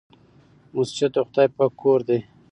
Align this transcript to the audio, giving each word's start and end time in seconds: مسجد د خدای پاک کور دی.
مسجد 0.75 1.09
د 1.15 1.17
خدای 1.27 1.47
پاک 1.55 1.73
کور 1.81 1.99
دی. 2.07 2.19